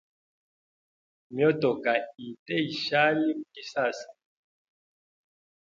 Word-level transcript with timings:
Myotoka 1.33 1.91
ite 2.27 2.55
ishali 2.71 3.27
mu 3.37 3.45
Kinshasa. 3.53 4.07